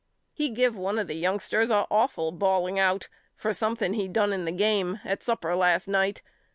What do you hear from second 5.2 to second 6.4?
supper last night.